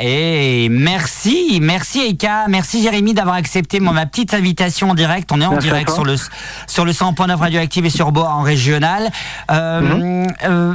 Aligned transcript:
Et 0.00 0.68
merci, 0.70 1.58
merci 1.60 2.00
Eka, 2.00 2.46
merci 2.48 2.82
Jérémy 2.82 3.14
d'avoir 3.14 3.34
accepté 3.36 3.80
ma 3.80 4.06
petite 4.06 4.32
invitation 4.34 4.90
en 4.90 4.94
direct. 4.94 5.30
On 5.32 5.40
est 5.40 5.44
en 5.46 5.50
Merci 5.52 5.68
direct 5.68 5.90
sur 5.90 6.04
le 6.04 6.14
sur 6.66 6.84
le 6.84 6.92
100.9 6.92 7.34
radioactive 7.36 7.84
et 7.86 7.90
sur 7.90 8.12
Bois 8.12 8.28
en 8.30 8.42
régional. 8.42 9.10
Euh, 9.50 9.80
Mhm. 9.80 10.26
euh, 10.44 10.74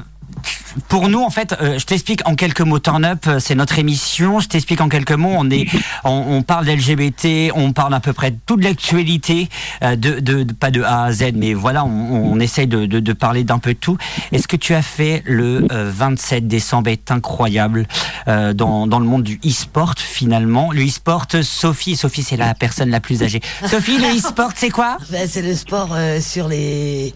pour 0.88 1.10
nous, 1.10 1.22
en 1.22 1.30
fait, 1.30 1.56
euh, 1.62 1.78
je 1.80 1.86
t'explique 1.86 2.22
en 2.28 2.36
quelques 2.36 2.62
mots. 2.62 2.80
Turn 2.80 3.06
Up, 3.06 3.26
euh, 3.28 3.40
c'est 3.40 3.56
notre 3.56 3.80
émission. 3.80 4.40
Je 4.40 4.48
t'explique 4.48 4.82
en 4.82 4.90
quelques 4.90 5.12
mots. 5.12 5.34
On 5.36 5.50
est, 5.50 5.68
on, 6.04 6.26
on 6.30 6.42
parle 6.44 6.66
d'LGBT, 6.66 7.52
on 7.56 7.74
parle 7.74 7.94
à 7.94 8.00
peu 8.00 8.14
près 8.14 8.32
de 8.32 8.38
toute 8.46 8.64
l'actualité, 8.64 9.50
euh, 9.84 9.96
de, 9.96 10.20
de, 10.20 10.52
pas 10.54 10.72
de 10.72 10.82
A 10.82 11.04
à 11.06 11.12
Z, 11.12 11.34
mais 11.36 11.54
voilà, 11.54 11.86
on, 11.86 12.34
on 12.34 12.40
essaye 12.40 12.68
de, 12.68 12.86
de, 12.86 13.14
parler 13.14 13.44
d'un 13.44 13.60
peu 13.60 13.74
de 13.74 13.80
tout. 13.80 13.98
Et 14.32 14.40
ce 14.40 14.48
que 14.48 14.56
tu 14.56 14.74
as 14.74 14.82
fait 14.82 15.24
le 15.26 15.68
euh, 15.72 15.92
27 15.94 16.48
décembre 16.48 16.90
est 16.90 17.12
incroyable 17.12 17.88
euh, 18.28 18.54
dans, 18.54 18.88
dans 18.88 19.00
le 19.00 19.06
monde 19.06 19.24
du 19.24 19.40
e-sport 19.46 19.94
finalement? 19.98 20.72
Le 20.72 20.86
e-sport, 20.86 21.26
Sophie, 21.42 21.96
Sophie, 21.96 22.24
c'est 22.24 22.38
la 22.38 22.54
personne 22.54 22.90
la 22.90 23.00
plus 23.00 23.24
âgée. 23.24 23.42
Sophie, 23.68 23.98
le 23.98 24.18
e-sport, 24.18 24.52
c'est 24.56 24.70
quoi? 24.70 24.98
Ben, 25.12 25.28
c'est 25.30 25.44
le 25.44 25.56
sport 25.56 25.90
euh, 25.94 26.20
sur 26.20 26.48
les 26.48 27.14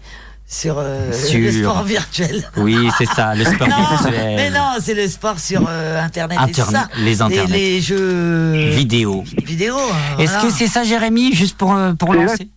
sur, 0.50 0.76
euh, 0.78 1.12
Sur- 1.12 1.40
le 1.40 1.52
sport 1.52 1.82
virtuel. 1.82 2.48
Oui, 2.56 2.88
c'est 2.96 3.04
ça, 3.06 3.34
le 3.34 3.44
sport 3.44 3.68
Non, 3.68 3.76
virtuel. 3.76 4.36
mais 4.36 4.50
non, 4.50 4.72
c'est 4.80 4.94
le 4.94 5.06
sport 5.06 5.38
sur 5.38 5.62
euh, 5.68 6.00
internet, 6.02 6.38
et 6.40 6.42
Internet, 6.42 6.80
ça. 6.80 6.88
les 6.98 7.20
internets. 7.20 7.52
les 7.52 7.80
jeux 7.82 8.70
Vidéo. 8.70 9.24
vidéo. 9.44 9.76
hein, 9.76 10.16
Est-ce 10.18 10.32
voilà. 10.32 10.48
que 10.48 10.50
c'est 10.54 10.66
ça, 10.66 10.84
Jérémy, 10.84 11.34
juste 11.34 11.56
pour, 11.58 11.74
euh, 11.74 11.92
pour 11.92 12.12
C'est 12.14 12.22
lancer 12.22 12.48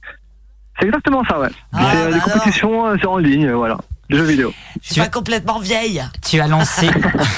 C'est 0.80 0.86
exactement 0.86 1.22
ça, 1.30 1.38
ouais. 1.40 1.50
Ah, 1.74 1.78
c'est 1.78 1.82
bah 1.82 1.92
euh, 1.96 2.08
des 2.08 2.14
alors. 2.14 2.24
compétitions, 2.32 2.88
euh, 2.88 2.96
c'est 3.00 3.08
en 3.08 3.18
ligne, 3.18 3.48
euh, 3.48 3.56
voilà. 3.56 3.78
De 4.12 4.18
jeux 4.18 4.26
vidéo. 4.26 4.54
Je 4.82 4.92
suis 4.94 5.02
pas 5.02 5.08
complètement 5.08 5.60
vieille. 5.60 6.04
Tu 6.22 6.42
as 6.42 6.48
lancé, 6.48 6.90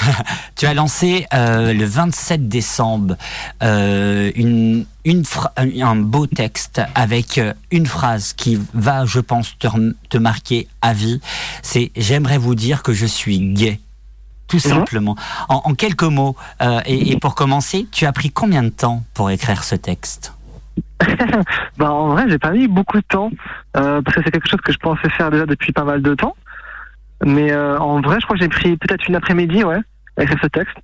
tu 0.56 0.66
as 0.66 0.74
lancé 0.74 1.24
euh, 1.32 1.72
le 1.72 1.84
27 1.84 2.48
décembre 2.48 3.16
euh, 3.62 4.32
une, 4.34 4.84
une 5.04 5.24
fra- 5.24 5.52
un 5.56 5.94
beau 5.96 6.26
texte 6.26 6.80
avec 6.96 7.38
euh, 7.38 7.52
une 7.70 7.86
phrase 7.86 8.32
qui 8.32 8.58
va, 8.74 9.04
je 9.06 9.20
pense, 9.20 9.54
te, 9.58 10.18
marquer 10.18 10.66
à 10.82 10.92
vie. 10.94 11.20
C'est 11.62 11.92
j'aimerais 11.96 12.38
vous 12.38 12.56
dire 12.56 12.82
que 12.82 12.92
je 12.92 13.06
suis 13.06 13.38
gay. 13.54 13.78
Tout 14.48 14.58
simplement. 14.58 15.16
En, 15.48 15.62
en 15.66 15.74
quelques 15.74 16.02
mots, 16.02 16.34
euh, 16.60 16.80
et, 16.86 17.12
et 17.12 17.18
pour 17.18 17.36
commencer, 17.36 17.86
tu 17.92 18.04
as 18.04 18.12
pris 18.12 18.30
combien 18.30 18.64
de 18.64 18.68
temps 18.68 19.04
pour 19.14 19.30
écrire 19.30 19.62
ce 19.62 19.76
texte? 19.76 20.32
Bah, 21.76 21.92
en 21.92 22.08
vrai, 22.10 22.24
j'ai 22.28 22.38
pas 22.38 22.50
mis 22.52 22.68
beaucoup 22.68 22.98
de 22.98 23.04
temps, 23.08 23.30
euh, 23.76 24.00
parce 24.02 24.16
que 24.16 24.22
c'est 24.24 24.30
quelque 24.30 24.48
chose 24.48 24.60
que 24.60 24.72
je 24.72 24.78
pensais 24.78 25.08
faire 25.10 25.30
déjà 25.30 25.44
depuis 25.46 25.72
pas 25.72 25.82
mal 25.84 26.02
de 26.02 26.14
temps. 26.14 26.36
Mais 27.24 27.50
euh, 27.52 27.78
en 27.78 28.00
vrai, 28.00 28.16
je 28.20 28.24
crois 28.26 28.36
que 28.36 28.42
j'ai 28.42 28.48
pris 28.48 28.76
peut-être 28.76 29.06
une 29.08 29.16
après-midi, 29.16 29.64
ouais, 29.64 29.78
avec 30.16 30.30
ce 30.40 30.46
texte. 30.48 30.76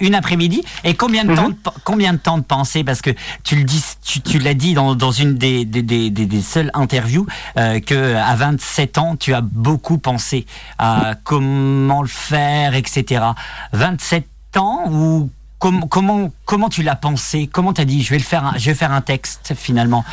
une 0.00 0.14
après-midi? 0.14 0.62
Et 0.84 0.92
combien 0.94 1.24
de 1.24 1.30
Mhm. 1.30 1.36
temps 1.36 1.48
de, 1.48 1.56
combien 1.84 2.12
de 2.12 2.18
temps 2.18 2.36
de 2.36 2.42
penser 2.44 2.84
parce 2.84 3.00
que 3.00 3.10
tu 3.44 3.56
le 3.56 3.64
dis 3.64 3.82
tu, 4.04 4.20
tu 4.20 4.38
l'as 4.38 4.52
dit 4.52 4.74
dans, 4.74 4.94
dans 4.94 5.10
une 5.10 5.36
des, 5.36 5.64
des, 5.64 5.80
des, 5.82 6.10
des- 6.10 6.26
des 6.26 6.42
seules 6.42 6.70
interviews 6.74 7.26
euh, 7.56 7.80
que 7.80 8.14
à 8.14 8.34
27 8.34 8.98
ans 8.98 9.16
tu 9.16 9.32
as 9.32 9.40
beaucoup 9.40 9.96
pensé 9.96 10.44
à 10.78 11.14
comment 11.24 12.02
le 12.02 12.08
faire 12.08 12.74
etc 12.74 13.24
27 13.72 14.26
ans 14.58 14.84
ou 14.90 15.30
com- 15.58 15.86
comment 15.88 16.30
comment 16.44 16.68
tu 16.68 16.82
l'as 16.82 16.96
pensé? 16.96 17.48
Comment 17.50 17.72
t'as 17.72 17.86
dit 17.86 18.02
je 18.02 18.10
vais 18.10 18.18
le 18.18 18.22
faire 18.24 18.44
un- 18.44 18.58
je 18.58 18.66
vais 18.66 18.74
faire 18.74 18.92
un 18.92 19.00
texte 19.00 19.54
finalement? 19.56 20.04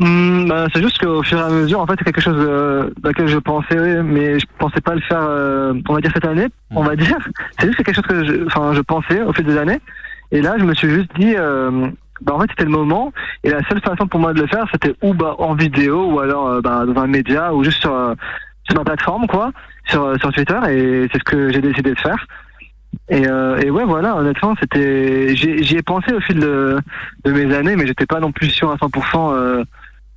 Hmm, 0.00 0.46
bah, 0.48 0.66
c'est 0.72 0.82
juste 0.82 0.98
qu'au 0.98 1.22
fur 1.22 1.38
et 1.38 1.42
à 1.42 1.50
mesure, 1.50 1.78
en 1.78 1.86
fait, 1.86 1.92
c'est 1.98 2.04
quelque 2.06 2.22
chose 2.22 2.38
euh, 2.38 2.88
laquelle 3.04 3.28
je 3.28 3.36
pensais, 3.36 4.02
mais 4.02 4.40
je 4.40 4.46
pensais 4.58 4.80
pas 4.80 4.94
le 4.94 5.02
faire, 5.02 5.20
euh, 5.20 5.74
on 5.90 5.92
va 5.94 6.00
dire 6.00 6.10
cette 6.14 6.24
année, 6.24 6.46
on 6.74 6.82
va 6.82 6.96
dire. 6.96 7.18
C'est 7.58 7.66
juste 7.66 7.78
que 7.78 7.82
quelque 7.82 7.96
chose 7.96 8.06
que 8.06 8.24
je, 8.24 8.46
enfin, 8.46 8.72
je 8.72 8.80
pensais 8.80 9.20
au 9.20 9.34
fil 9.34 9.44
des 9.44 9.58
années. 9.58 9.78
Et 10.32 10.40
là, 10.40 10.54
je 10.58 10.64
me 10.64 10.72
suis 10.72 10.88
juste 10.88 11.10
dit, 11.18 11.34
euh, 11.36 11.90
bah, 12.22 12.32
en 12.34 12.40
fait, 12.40 12.46
c'était 12.48 12.64
le 12.64 12.70
moment. 12.70 13.12
Et 13.44 13.50
la 13.50 13.60
seule 13.68 13.82
façon 13.82 14.06
pour 14.06 14.20
moi 14.20 14.32
de 14.32 14.40
le 14.40 14.46
faire, 14.46 14.66
c'était 14.72 14.94
ou 15.02 15.12
bah, 15.12 15.34
en 15.38 15.54
vidéo, 15.54 16.06
ou 16.06 16.20
alors 16.20 16.48
euh, 16.48 16.60
bah, 16.62 16.86
dans 16.86 17.02
un 17.02 17.06
média, 17.06 17.52
ou 17.52 17.62
juste 17.62 17.82
sur, 17.82 17.92
euh, 17.92 18.14
sur 18.64 18.78
ma 18.78 18.84
plateforme, 18.84 19.26
quoi, 19.26 19.52
sur, 19.84 20.02
euh, 20.02 20.16
sur 20.16 20.32
Twitter. 20.32 20.58
Et 20.70 21.08
c'est 21.12 21.18
ce 21.18 21.24
que 21.24 21.52
j'ai 21.52 21.60
décidé 21.60 21.92
de 21.92 22.00
faire. 22.00 22.26
Et, 23.10 23.26
euh, 23.26 23.60
et 23.60 23.70
ouais, 23.70 23.84
voilà, 23.84 24.16
honnêtement, 24.16 24.54
c'était, 24.58 25.36
j'y 25.36 25.76
ai 25.76 25.82
pensé 25.82 26.14
au 26.14 26.20
fil 26.20 26.38
de, 26.38 26.78
de 27.24 27.32
mes 27.32 27.54
années, 27.54 27.76
mais 27.76 27.86
j'étais 27.86 28.06
pas 28.06 28.20
non 28.20 28.32
plus 28.32 28.48
sûr 28.48 28.70
à 28.70 28.76
100%. 28.76 29.34
Euh, 29.34 29.64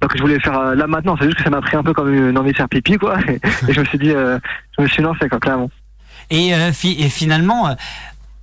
donc 0.04 0.18
je 0.18 0.22
voulais 0.22 0.40
faire 0.40 0.60
euh, 0.60 0.76
là 0.76 0.86
maintenant, 0.88 1.16
c'est 1.18 1.26
juste 1.26 1.38
que 1.38 1.44
ça 1.44 1.50
m'a 1.50 1.62
pris 1.62 1.78
un 1.78 1.84
peu 1.84 1.94
comme 1.94 2.14
une 2.14 2.38
envie 2.38 2.52
de 2.52 2.58
faire 2.58 2.68
pipi 2.70 2.98
quoi. 2.98 3.18
Et, 3.28 3.36
et 3.70 3.74
je 3.74 3.80
me 3.80 3.86
suis 3.86 3.98
dit, 3.98 4.12
euh, 4.12 4.38
je 4.78 4.84
me 4.84 4.88
suis 4.88 5.02
lancé 5.02 5.30
quoi, 5.30 5.40
clairement. 5.40 5.70
et, 6.30 6.54
euh, 6.54 6.72
fi- 6.74 7.02
et 7.02 7.10
finalement 7.10 7.76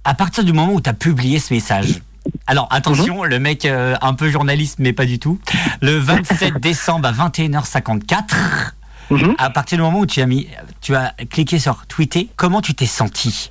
à 0.04 0.14
partir 0.14 0.42
du 0.44 0.52
moment 0.54 0.72
où 0.72 0.80
tu 0.80 0.88
as 0.88 0.94
publié 0.94 1.38
ce 1.38 1.52
message 1.52 2.00
alors 2.46 2.66
attention, 2.70 3.24
le 3.24 3.38
mec 3.38 3.64
euh, 3.64 3.94
un 4.02 4.14
peu 4.14 4.28
journaliste 4.30 4.78
mais 4.78 4.92
pas 4.92 5.04
du 5.06 5.18
tout. 5.18 5.38
Le 5.82 5.96
27 5.98 6.54
décembre 6.60 7.08
à 7.08 7.12
21h54, 7.12 8.72
Mhm. 9.10 9.34
à 9.38 9.50
partir 9.50 9.76
du 9.78 9.82
moment 9.82 9.98
où 10.00 10.06
tu 10.06 10.20
as 10.22 10.26
mis, 10.26 10.46
tu 10.80 10.94
as 10.94 11.12
cliqué 11.30 11.58
sur 11.58 11.86
tweeter, 11.88 12.28
comment 12.36 12.60
tu 12.60 12.74
t'es 12.74 12.86
senti? 12.86 13.50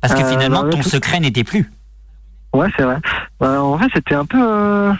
Parce 0.00 0.14
que 0.14 0.20
Euh, 0.22 0.30
finalement 0.30 0.62
bah, 0.62 0.70
ton 0.70 0.78
tout- 0.80 0.88
secret 0.88 1.20
n'était 1.20 1.44
plus. 1.44 1.70
Ouais, 2.54 2.68
c'est 2.76 2.84
vrai. 2.84 2.96
Euh, 3.42 3.58
en 3.58 3.76
vrai, 3.76 3.88
c'était 3.92 4.14
un 4.14 4.24
peu. 4.24 4.38
euh, 4.40 4.92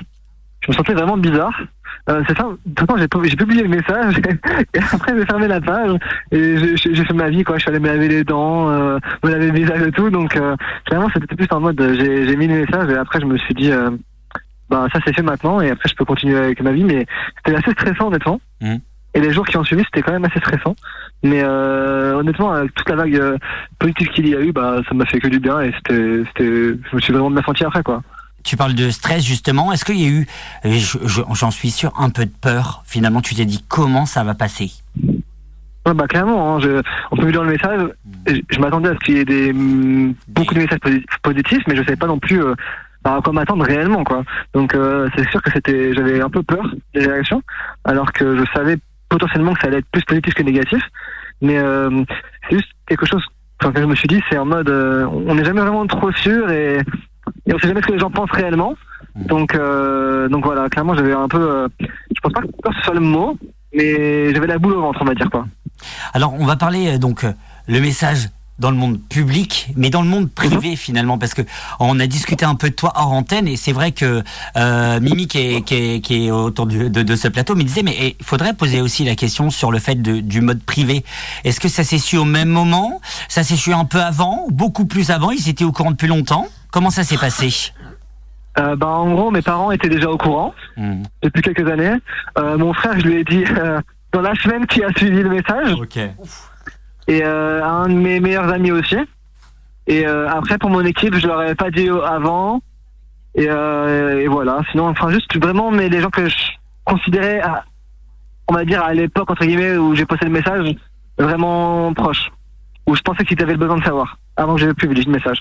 Je 0.63 0.71
me 0.71 0.77
sentais 0.77 0.93
vraiment 0.93 1.17
bizarre. 1.17 1.59
Euh, 2.11 2.23
c'est 2.27 2.37
ça. 2.37 2.49
Temps, 2.87 2.97
j'ai 2.97 3.09
pu- 3.09 3.29
j'ai 3.29 3.37
publié 3.37 3.63
le 3.63 3.69
message 3.69 4.17
et 4.75 4.79
après 4.79 5.17
j'ai 5.17 5.25
fermé 5.27 5.47
la 5.49 5.61
page 5.61 5.93
et 6.33 6.57
j'ai- 6.77 7.05
fait 7.05 7.13
ma 7.15 7.29
vie 7.29 7.45
quoi. 7.45 7.57
Je 7.57 7.61
suis 7.63 7.71
allé 7.71 7.79
me 7.79 7.87
laver 7.87 8.09
les 8.09 8.25
dents, 8.25 8.69
euh, 8.71 8.99
me 9.23 9.31
laver 9.31 9.47
le 9.49 9.53
visage 9.53 9.83
et 9.87 9.93
tout. 9.93 10.11
Donc 10.11 10.37
euh, 10.37 10.57
clairement, 10.87 11.09
c'était 11.15 11.35
plus 11.37 11.47
en 11.51 11.61
mode 11.61 11.81
j'ai 11.99 12.27
j'ai 12.27 12.37
mis 12.37 12.47
le 12.49 12.61
message 12.65 12.91
et 12.91 12.97
après 12.97 13.21
je 13.21 13.27
me 13.27 13.37
suis 13.39 13.55
dit. 13.55 13.71
Euh, 13.71 13.91
bah 14.69 14.87
ça 14.93 15.01
c'est 15.05 15.13
fait 15.13 15.23
maintenant 15.23 15.61
et 15.61 15.69
après 15.71 15.89
je 15.89 15.97
peux 15.97 16.05
continuer 16.05 16.39
avec 16.39 16.63
ma 16.63 16.71
vie 16.71 16.85
mais 16.85 17.05
c'était 17.39 17.57
assez 17.59 17.73
stressant 17.73 18.07
honnêtement 18.07 18.41
Mhm. 18.61 18.79
et 19.15 19.21
les 19.21 19.33
jours 19.33 19.45
qui 19.45 19.57
ont 19.57 19.65
suivi 19.65 19.83
c'était 19.83 20.01
quand 20.03 20.13
même 20.13 20.25
assez 20.25 20.39
stressant 20.39 20.77
mais 21.25 21.41
euh, 21.43 22.15
honnêtement 22.15 22.53
avec 22.53 22.73
toute 22.75 22.89
la 22.89 22.95
vague 22.95 23.17
euh, 23.17 23.37
positive 23.81 24.07
qu'il 24.11 24.29
y 24.29 24.37
a 24.37 24.41
eu 24.41 24.53
bah 24.53 24.81
ça 24.89 24.95
m'a 24.95 25.07
fait 25.07 25.19
que 25.19 25.27
du 25.27 25.41
bien 25.41 25.61
et 25.61 25.73
c'était 25.73 26.23
c'était 26.29 26.47
je 26.89 26.95
me 26.97 27.01
suis 27.01 27.13
vraiment 27.13 27.33
bien 27.33 27.43
senti 27.43 27.65
après 27.65 27.83
quoi 27.83 28.01
Tu 28.45 28.57
parles 28.57 28.75
de 28.75 28.91
stress 28.91 29.25
justement. 29.25 29.73
Est-ce 29.73 29.85
qu'il 29.85 30.01
y 30.01 30.07
a 30.07 30.09
eu, 30.09 30.27
j'en 31.35 31.51
suis 31.51 31.71
sûr, 31.71 31.93
un 31.99 32.11
peu 32.11 32.25
de 32.25 32.33
peur 32.41 32.83
Finalement, 32.87 33.21
tu 33.21 33.35
t'es 33.35 33.45
dit 33.45 33.65
comment 33.69 34.07
ça 34.07 34.25
va 34.25 34.35
passer? 34.35 34.71
Bah 35.85 36.07
clairement, 36.07 36.57
hein, 36.57 36.61
je, 36.61 36.83
en 37.11 37.17
publiant 37.17 37.43
le 37.43 37.53
message, 37.53 37.81
je, 38.27 38.37
je 38.49 38.61
m'attendais 38.61 38.91
à 38.91 38.95
ce 38.95 38.99
qu'il 38.99 39.17
y 39.17 39.21
ait 39.21 39.25
des, 39.25 39.53
mm, 39.53 40.15
beaucoup 40.29 40.55
de 40.55 40.61
messages 40.61 40.79
posi- 40.79 41.05
positifs, 41.23 41.63
mais 41.67 41.75
je 41.75 41.83
savais 41.83 41.97
pas 41.97 42.07
non 42.07 42.19
plus 42.19 42.45
euh, 42.45 42.55
bah, 43.03 43.17
à 43.17 43.21
quoi 43.23 43.33
m'attendre 43.33 43.65
réellement, 43.65 44.05
quoi. 44.05 44.23
Donc 44.53 44.75
euh, 44.75 45.09
c'est 45.17 45.29
sûr 45.31 45.43
que 45.43 45.51
c'était, 45.51 45.93
j'avais 45.95 46.21
un 46.21 46.29
peu 46.29 46.43
peur 46.43 46.65
des 46.95 47.07
réactions, 47.07 47.43
alors 47.85 48.13
que 48.13 48.37
je 48.37 48.45
savais 48.55 48.77
potentiellement 49.09 49.55
que 49.55 49.61
ça 49.61 49.67
allait 49.69 49.79
être 49.79 49.91
plus 49.91 50.05
positif 50.05 50.35
que 50.35 50.43
négatif. 50.43 50.83
Mais 51.41 51.59
euh, 51.59 52.05
c'est 52.49 52.57
juste 52.57 52.71
quelque 52.87 53.07
chose, 53.07 53.25
enfin, 53.61 53.73
que 53.73 53.81
je 53.81 53.87
me 53.87 53.97
suis 53.97 54.07
dit, 54.07 54.21
c'est 54.31 54.39
en 54.39 54.45
mode, 54.45 54.69
euh, 54.69 55.07
on 55.07 55.35
n'est 55.35 55.45
jamais 55.45 55.63
vraiment 55.63 55.87
trop 55.87 56.13
sûr 56.13 56.51
et, 56.51 56.79
et 57.47 57.55
on 57.55 57.59
sait 57.59 57.69
jamais 57.69 57.81
ce 57.83 57.87
que 57.87 57.93
les 57.93 57.99
gens 57.99 58.11
pensent 58.11 58.31
réellement. 58.33 58.75
Donc, 59.17 59.55
euh, 59.55 60.29
donc 60.29 60.45
voilà, 60.45 60.69
clairement, 60.69 60.95
j'avais 60.95 61.13
un 61.13 61.29
peu, 61.29 61.39
euh, 61.39 61.69
je 61.81 62.21
pense 62.21 62.33
pas 62.33 62.43
que 62.43 62.77
ce 62.79 62.83
soit 62.83 62.95
le 62.95 63.01
mot, 63.01 63.37
mais 63.75 64.33
j'avais 64.33 64.47
la 64.47 64.59
boule 64.59 64.75
au 64.75 64.81
ventre, 64.81 65.01
on 65.03 65.05
va 65.05 65.15
dire 65.15 65.31
quoi. 65.31 65.47
Alors, 66.13 66.35
on 66.35 66.47
va 66.47 66.57
parler 66.57 66.95
euh, 66.95 66.99
donc 66.99 67.25
euh, 67.25 67.33
le 67.69 67.81
message 67.81 68.29
dans 68.61 68.71
le 68.71 68.77
monde 68.77 69.01
public, 69.09 69.69
mais 69.75 69.91
dans 69.91 70.03
le 70.03 70.09
monde 70.09 70.31
privé 70.31 70.77
finalement, 70.77 71.19
parce 71.19 71.35
que 71.35 71.43
on 71.81 71.99
a 71.99 72.07
discuté 72.07 72.45
un 72.45 72.55
peu 72.55 72.69
de 72.71 72.75
toi 72.75 72.93
hors 72.95 73.11
antenne, 73.13 73.49
et 73.49 73.57
c'est 73.57 73.73
vrai 73.73 73.91
que 73.93 74.23
euh, 74.57 75.01
Mimi 75.01 75.27
qui 75.27 75.39
est, 75.39 75.63
qui 75.63 75.75
est, 75.75 76.01
qui 76.01 76.27
est 76.27 76.31
autour 76.31 76.67
du- 76.67 76.91
de, 76.91 77.03
de 77.03 77.17
ce 77.17 77.27
plateau 77.29 77.57
me 77.57 77.63
disait, 77.65 77.83
mais 77.83 77.97
eh, 77.99 78.17
il 78.21 78.25
faudrait 78.25 78.53
poser 78.55 78.81
aussi 78.83 79.05
la 79.05 79.17
question 79.17 79.51
sur 79.51 79.73
le 79.73 79.79
fait 79.79 79.95
de- 79.97 80.21
du 80.21 80.43
mode 80.43 80.63
privé. 80.63 81.05
Est-ce 81.45 81.59
que 81.59 81.69
ça 81.69 81.83
s'est 81.85 81.99
su 81.99 82.19
au 82.19 82.25
même 82.27 82.51
moment? 82.51 83.01
Ça 83.29 83.43
s'est 83.43 83.57
su 83.57 83.73
un 83.73 83.85
peu 83.87 84.01
avant 84.01 84.47
Beaucoup 84.51 84.85
plus 84.85 85.11
avant? 85.11 85.31
Ils 85.31 85.49
étaient 85.49 85.65
au 85.65 85.73
courant 85.73 85.91
depuis 85.93 86.09
longtemps? 86.09 86.47
Comment 86.71 86.91
ça 86.91 87.03
s'est 87.03 87.17
passé? 87.17 87.73
Euh, 88.59 88.77
bah, 88.77 88.89
en 88.89 89.11
gros, 89.15 89.31
mes 89.31 89.43
parents 89.43 89.71
étaient 89.73 89.89
déjà 89.89 90.11
au 90.11 90.19
courant 90.19 90.53
Hmm, 90.77 91.03
depuis 91.23 91.41
quelques 91.41 91.67
années. 91.71 91.95
Euh, 92.39 92.59
mon 92.59 92.73
frère, 92.75 92.99
je 93.01 93.07
lui 93.07 93.17
ai 93.17 93.25
dit 93.25 93.45
euh, 93.57 93.81
dans 94.13 94.21
la 94.21 94.35
semaine 94.35 94.67
qui 94.67 94.83
a 94.85 94.91
suivi 94.97 95.23
le 95.23 95.31
message, 95.31 95.73
Ok. 95.81 95.99
Et 97.11 97.23
euh, 97.25 97.65
un 97.65 97.89
de 97.89 97.95
mes 97.95 98.21
meilleurs 98.21 98.49
amis 98.53 98.71
aussi. 98.71 98.97
Et 99.87 100.07
euh, 100.07 100.29
après, 100.31 100.59
pour 100.59 100.71
mon 100.71 100.85
équipe, 100.85 101.15
je 101.17 101.27
leur 101.27 101.41
avais 101.41 101.55
pas 101.57 101.71
dit 101.71 101.89
avant. 101.89 102.61
Et, 103.35 103.47
euh, 103.49 104.21
et 104.21 104.29
voilà. 104.29 104.61
Sinon, 104.71 104.89
enfin, 104.89 105.11
juste 105.11 105.37
vraiment, 105.43 105.71
mais 105.73 105.89
les 105.89 106.01
gens 106.01 106.11
que 106.11 106.29
je 106.29 106.37
considérais, 106.85 107.41
à- 107.41 107.65
on 108.49 108.55
va 108.55 108.65
dire 108.65 108.83
à 108.83 108.95
l'époque 108.95 109.31
entre 109.31 109.45
guillemets 109.45 109.77
où 109.77 109.95
j'ai 109.97 110.07
posté 110.07 110.25
le 110.27 110.33
message, 110.33 110.77
vraiment 111.19 111.93
proches, 111.95 112.31
où 112.87 112.95
je 112.95 113.01
pensais 113.03 113.25
qu'ils 113.25 113.41
avaient 113.43 113.53
le 113.53 113.59
besoin 113.59 113.79
de 113.79 113.85
savoir 113.85 114.19
avant 114.37 114.55
que 114.55 114.61
je 114.61 114.71
publie 114.73 115.03
le 115.05 115.13
message. 115.13 115.39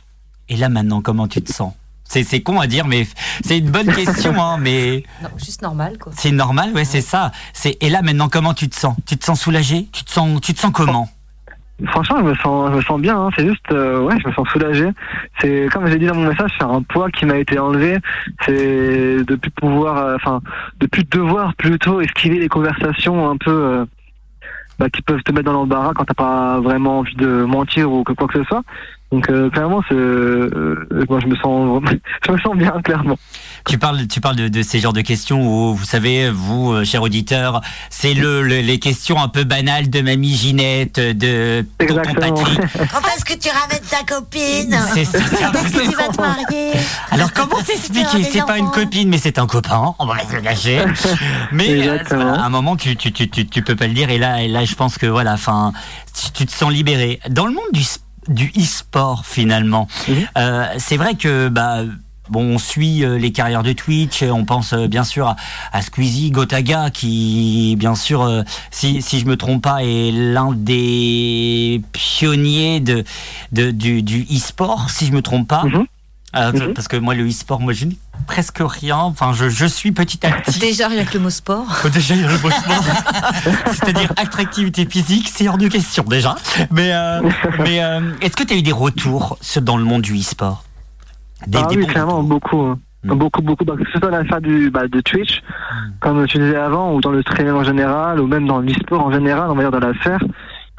Et 0.48 0.58
là 0.58 0.70
maintenant, 0.70 1.02
comment 1.02 1.28
tu 1.28 1.42
te 1.42 1.52
sens? 1.52 1.74
C'est, 2.04 2.24
c'est 2.24 2.42
con 2.42 2.60
à 2.60 2.66
dire, 2.68 2.88
mais 2.88 3.08
c'est 3.44 3.60
une 3.60 3.70
bonne 3.70 3.92
question, 3.94 4.34
hein, 4.42 4.58
mais 4.60 5.04
Non, 5.22 5.30
juste 5.38 5.62
normal, 5.62 5.98
quoi. 6.00 6.12
C'est 6.16 6.32
normal, 6.32 6.72
ouais, 6.74 6.86
c'est 6.86 7.02
ça. 7.02 7.32
C'est 7.54 7.78
et 7.82 7.90
là 7.90 8.02
maintenant 8.02 8.30
comment 8.30 8.56
tu 8.56 8.68
te 8.70 8.76
sens? 8.76 8.96
Tu 9.06 9.16
te 9.18 9.24
sens 9.26 9.40
soulagé? 9.40 9.88
Tu 9.92 10.04
te 10.04 10.12
sens 10.12 10.42
tu 10.42 10.54
te 10.56 10.60
sens 10.60 10.72
comment? 10.74 11.08
Franchement, 11.88 12.18
je 12.20 12.24
me 12.24 12.36
sens, 12.36 12.72
je 12.72 12.78
me 12.78 12.82
sens 12.82 13.00
bien. 13.00 13.18
Hein. 13.18 13.30
C'est 13.36 13.48
juste, 13.48 13.72
euh, 13.72 14.02
ouais, 14.02 14.16
je 14.22 14.28
me 14.28 14.34
sens 14.34 14.48
soulagé. 14.50 14.90
C'est 15.40 15.68
comme 15.72 15.88
j'ai 15.88 15.98
dit 15.98 16.08
dans 16.08 16.16
mon 16.16 16.28
message, 16.28 16.52
c'est 16.58 16.66
un 16.66 16.82
poids 16.82 17.10
qui 17.10 17.26
m'a 17.26 17.38
été 17.38 17.58
enlevé. 17.58 17.98
C'est 18.46 19.24
de 19.24 19.36
plus 19.36 19.52
pouvoir, 19.52 19.98
euh, 19.98 20.16
enfin, 20.16 20.42
de 20.80 20.88
plus 20.88 21.04
devoir 21.06 21.56
plutôt 21.56 22.02
esquiver 22.02 22.40
les 22.40 22.50
conversations 22.50 23.30
un 23.30 23.38
peu 23.38 23.52
euh, 23.52 23.86
bah, 24.78 24.90
qui 24.90 25.02
peuvent 25.02 25.24
te 25.24 25.32
mettre 25.32 25.46
dans 25.46 25.54
l'embarras 25.54 25.94
quand 25.94 26.06
t'as 26.06 26.14
pas 26.14 26.60
vraiment 26.60 27.00
envie 27.00 27.16
de 27.16 27.46
mentir 27.46 27.92
ou 27.92 28.04
que 28.04 28.14
quoi 28.14 28.28
que 28.28 28.40
ce 28.40 28.46
soit. 28.46 28.64
Donc 29.12 29.28
euh, 29.30 29.50
clairement, 29.50 29.82
c'est, 29.90 29.96
euh, 29.96 30.88
moi 31.10 31.20
je 31.20 31.26
me 31.28 31.36
sens, 31.38 31.82
je 32.28 32.32
me 32.32 32.38
sens 32.40 32.56
bien 32.56 32.72
clairement. 32.84 33.18
Tu 33.66 33.78
parles, 33.80 34.08
tu 34.08 34.22
parles 34.22 34.36
de, 34.36 34.48
de 34.48 34.62
ces 34.62 34.80
genres 34.80 34.94
de 34.94 35.02
questions 35.02 35.42
où 35.46 35.74
vous 35.74 35.84
savez, 35.84 36.30
vous, 36.30 36.72
euh, 36.74 36.84
cher 36.86 37.02
auditeur, 37.02 37.62
c'est 37.90 38.14
le, 38.14 38.44
le- 38.44 38.62
les 38.62 38.78
questions 38.80 39.20
un 39.20 39.28
peu 39.28 39.44
banales 39.44 39.90
de 39.90 40.02
mamie 40.02 40.34
Ginette, 40.36 41.00
de 41.00 41.66
tonton 41.80 42.02
Exactement. 42.02 42.36
Patrick. 42.36 42.60
Quand 42.92 43.08
est-ce 43.16 43.26
que 43.26 43.34
tu 43.40 43.50
ramènes 43.50 43.82
ta 43.90 44.04
copine 44.04 44.78
C'est 44.94 45.06
ça. 45.06 45.20
Quand 45.20 45.60
est-ce 45.60 45.74
que 45.74 45.90
tu 45.90 45.96
vas 45.96 46.08
te 46.10 46.22
marier 46.22 46.72
Alors 47.12 47.34
comment 47.34 47.62
t'expliquer 47.64 48.24
C'est 48.24 48.46
pas 48.46 48.60
une 48.60 48.70
copine, 48.70 49.10
mais 49.10 49.18
c'est 49.18 49.40
un 49.40 49.48
copain. 49.48 49.96
On 49.98 50.06
va 50.06 50.20
se 50.28 50.36
le 50.36 50.42
cacher. 50.42 50.84
Mais 51.52 51.88
euh, 51.88 51.98
voilà, 52.10 52.42
à 52.42 52.46
un 52.46 52.50
moment, 52.50 52.76
tu, 52.76 52.96
tu, 52.96 53.12
tu, 53.12 53.28
tu, 53.30 53.48
tu 53.48 53.62
peux 53.64 53.76
pas 53.76 53.88
le 53.88 53.94
dire. 53.94 54.10
Et 54.12 54.18
là, 54.20 54.42
et 54.44 54.48
là, 54.48 54.66
je 54.66 54.76
pense 54.76 54.98
que 55.00 55.08
voilà, 55.08 55.34
enfin, 55.34 55.74
tu, 56.16 56.32
tu 56.32 56.46
te 56.46 56.52
sens 56.52 56.72
libéré. 56.72 57.20
Dans 57.30 57.46
le 57.48 57.54
monde 57.54 57.64
du 57.74 57.82
s- 57.82 58.02
du 58.30 58.52
e-sport 58.58 59.26
finalement, 59.26 59.88
euh, 60.38 60.66
c'est 60.78 60.98
vrai 60.98 61.16
que 61.16 61.50
bah. 61.50 61.82
Bon, 62.32 62.44
on 62.44 62.58
suit 62.60 63.04
euh, 63.04 63.18
les 63.18 63.32
carrières 63.32 63.64
de 63.64 63.74
Twitch, 63.74 64.22
on 64.22 64.46
pense 64.46 64.74
euh, 64.74 64.88
bien 64.88 65.04
sûr 65.04 65.30
à, 65.30 65.36
à 65.74 65.82
Squeezie, 65.82 66.30
Gotaga, 66.30 66.92
qui, 66.92 67.76
bien 67.80 67.96
sûr, 67.96 68.22
euh, 68.22 68.44
si, 68.70 69.02
si 69.02 69.20
je 69.20 69.26
me 69.26 69.36
trompe 69.36 69.64
pas, 69.64 69.84
est 69.84 70.12
l'un 70.12 70.52
des 70.54 71.82
pionniers 71.92 72.82
de, 72.82 73.04
de, 73.52 73.72
du, 73.72 74.04
du 74.04 74.28
e-sport, 74.32 74.92
si 74.92 75.08
je 75.08 75.12
me 75.12 75.24
trompe 75.24 75.48
pas. 75.48 75.64
Mhm. 75.64 75.86
Euh, 76.36 76.52
Mhm. 76.52 76.74
Parce 76.76 76.88
que 76.88 76.98
moi, 76.98 77.16
le 77.16 77.28
e-sport, 77.28 77.60
moi, 77.62 77.74
je 77.74 77.86
presque 78.28 78.60
rien. 78.62 78.98
Enfin, 78.98 79.34
je, 79.34 79.50
je 79.50 79.66
suis 79.66 79.92
petit 79.92 80.26
à 80.26 80.32
petit. 80.32 80.60
Déjà, 80.60 80.88
rien 80.88 81.06
que 81.06 81.14
le 81.16 81.20
mot 81.24 81.30
sport. 81.30 81.66
Déjà, 81.94 82.16
il 82.16 82.22
y 82.22 82.24
a 82.26 82.28
le 82.32 82.38
beau 82.38 82.50
sport. 82.50 82.84
C'est-à-dire 83.74 84.12
attractivité 84.18 84.86
physique, 84.86 85.30
c'est 85.34 85.48
hors 85.48 85.58
de 85.58 85.68
question 85.68 86.04
déjà. 86.04 86.36
Mais, 86.72 86.92
euh, 86.94 87.22
mais 87.60 87.84
euh, 87.84 88.02
est-ce 88.22 88.36
que 88.36 88.44
tu 88.44 88.54
as 88.54 88.58
eu 88.58 88.62
des 88.62 88.72
retours 88.72 89.38
dans 89.62 89.78
le 89.78 89.84
monde 89.84 90.02
du 90.02 90.16
e-sport? 90.18 90.64
Des- 91.48 91.58
ah 91.58 91.68
des 91.68 91.78
oui, 91.78 91.88
clairement, 91.88 92.22
beaucoup. 92.24 92.60
hein. 92.62 92.80
Mm. 93.04 93.14
Beaucoup, 93.16 93.42
beaucoup. 93.42 93.64
Bah, 93.64 93.76
que 93.78 93.90
ce 93.94 93.98
soit 94.00 94.12
l'affaire 94.12 94.42
du, 94.42 94.70
bah, 94.70 94.88
de 94.88 95.00
Twitch, 95.02 95.42
comme 96.02 96.26
tu 96.28 96.38
disais 96.38 96.56
avant, 96.58 96.94
ou 96.94 97.02
dans 97.02 97.12
le 97.12 97.22
streaming 97.22 97.54
en 97.54 97.64
général, 97.64 98.20
ou 98.20 98.28
même 98.28 98.46
dans 98.46 98.60
l'e-sport 98.60 99.06
en 99.06 99.12
général, 99.12 99.50
on 99.50 99.56
va 99.56 99.62
dire 99.64 99.72
dans 99.72 99.80
l'affaire, 99.80 100.20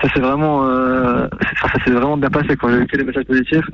ça 0.03 0.09
s'est 0.13 0.21
vraiment, 0.21 0.65
euh, 0.67 1.27
ça, 1.63 1.69
ça 1.73 1.85
s'est 1.85 1.91
vraiment 1.91 2.17
bien 2.19 2.29
passé, 2.31 2.57
quoi. 2.57 2.71
J'ai 2.73 2.79
eu 2.79 2.87
que 2.87 2.97
des 2.99 3.05
messages 3.05 3.25
positifs. 3.25 3.65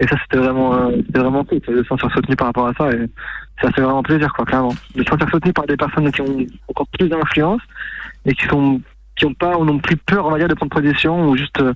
Et 0.00 0.06
ça, 0.06 0.16
c'était 0.22 0.38
vraiment, 0.38 0.74
euh, 0.74 0.96
c'était 1.06 1.20
vraiment 1.20 1.44
cool, 1.44 1.60
de 1.60 1.82
se 1.82 1.88
sentir 1.88 2.10
soutenu 2.12 2.34
par 2.34 2.48
rapport 2.48 2.66
à 2.66 2.72
ça. 2.74 2.90
Et 2.90 3.06
ça 3.62 3.70
fait 3.70 3.82
vraiment 3.82 4.02
plaisir, 4.02 4.32
quoi, 4.32 4.44
clairement. 4.44 4.74
De 4.94 5.02
se 5.02 5.08
sentir 5.08 5.28
soutenu 5.30 5.52
par 5.52 5.66
des 5.66 5.76
personnes 5.76 6.10
qui 6.10 6.22
ont 6.22 6.46
encore 6.68 6.86
plus 6.98 7.08
d'influence 7.08 7.60
et 8.24 8.34
qui 8.34 8.46
sont, 8.46 8.80
qui 9.16 9.26
ont 9.26 9.34
pas, 9.34 9.56
ou 9.58 9.64
n'ont 9.64 9.78
plus 9.78 9.96
peur, 9.96 10.26
on 10.26 10.30
va 10.30 10.38
dire, 10.38 10.48
de 10.48 10.54
prendre 10.54 10.72
position, 10.72 11.28
ou 11.28 11.36
juste, 11.36 11.60
euh, 11.60 11.74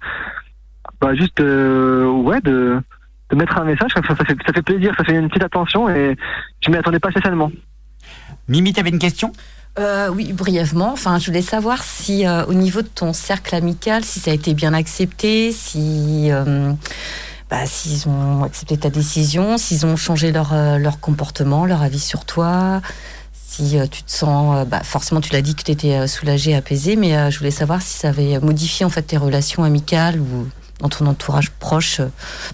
bah, 1.01 1.15
juste, 1.15 1.39
euh, 1.41 2.07
ouais, 2.07 2.41
de, 2.41 2.81
de 3.31 3.37
mettre 3.37 3.59
un 3.59 3.65
message, 3.65 3.91
ça, 3.95 4.01
ça 4.07 4.25
fait, 4.25 4.37
ça 4.47 4.53
fait 4.53 4.63
plaisir, 4.63 4.95
ça 4.97 5.05
fait 5.05 5.15
une 5.15 5.29
petite 5.29 5.45
attention 5.45 5.89
et 5.89 6.17
je 6.61 6.71
m'y 6.71 6.77
attendais 6.77 7.01
pas 7.01 7.11
spécialement. 7.11 7.51
Mimi, 8.49 8.73
tu 8.73 8.81
avais 8.81 8.91
une 8.91 8.99
question? 8.99 9.33
Euh, 9.79 10.09
oui, 10.09 10.33
brièvement. 10.33 10.93
Enfin, 10.93 11.19
je 11.19 11.27
voulais 11.27 11.43
savoir 11.43 11.83
si, 11.83 12.27
euh, 12.27 12.45
au 12.47 12.55
niveau 12.55 12.83
de 12.83 12.89
ton 12.89 13.13
cercle 13.13 13.55
amical, 13.55 14.05
si 14.05 14.21
ça 14.21 14.31
a 14.31 14.35
été 14.35 14.55
bien 14.55 14.73
accepté, 14.73 15.51
si, 15.51 16.29
euh, 16.31 16.73
bah, 17.51 17.67
s'ils 17.67 18.09
ont 18.09 18.43
accepté 18.45 18.77
ta 18.77 18.91
décision, 18.91 19.59
s'ils 19.59 19.87
ont 19.87 19.97
changé 19.97 20.33
leur, 20.33 20.53
euh, 20.53 20.79
leur 20.79 21.01
comportement, 21.01 21.67
leur 21.67 21.83
avis 21.83 22.01
sur 22.01 22.25
toi. 22.25 22.81
Si 23.33 23.79
euh, 23.79 23.87
tu 23.87 24.03
te 24.03 24.11
sens, 24.11 24.57
euh, 24.57 24.65
bah, 24.65 24.81
forcément, 24.83 25.21
tu 25.21 25.33
l'as 25.33 25.43
dit 25.43 25.55
que 25.55 25.63
tu 25.63 25.71
étais 25.71 26.07
soulagé, 26.09 26.55
apaisé, 26.57 26.97
mais 26.97 27.17
euh, 27.17 27.31
je 27.31 27.39
voulais 27.39 27.51
savoir 27.53 27.81
si 27.83 27.97
ça 27.99 28.09
avait 28.09 28.41
modifié 28.41 28.85
en 28.85 28.91
fait 28.91 29.03
tes 29.03 29.17
relations 29.17 29.63
amicales 29.65 30.19
ou 30.21 30.49
dans 30.81 30.89
ton 30.89 31.07
entourage 31.07 31.51
proche, 31.51 32.01